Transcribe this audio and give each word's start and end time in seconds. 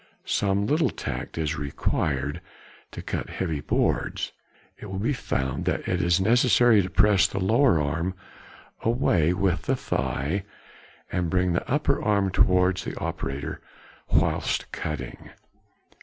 Some 0.25 0.65
little 0.65 0.89
tact 0.89 1.37
is 1.37 1.59
required 1.59 2.41
|53| 2.89 2.91
to 2.93 3.01
cut 3.03 3.29
heavy 3.29 3.59
boards. 3.61 4.31
It 4.79 4.87
will 4.87 4.97
be 4.97 5.13
found 5.13 5.65
that 5.65 5.87
it 5.87 6.01
is 6.01 6.19
necessary 6.19 6.81
to 6.81 6.89
press 6.89 7.27
the 7.27 7.37
lower 7.37 7.79
arm 7.79 8.15
away 8.81 9.31
with 9.31 9.61
the 9.61 9.75
thigh, 9.75 10.43
and 11.11 11.29
bring 11.29 11.53
the 11.53 11.71
upper 11.71 12.01
arm 12.03 12.31
towards 12.31 12.83
the 12.83 12.97
operator 12.97 13.61
whilst 14.09 14.71
cutting. 14.71 15.29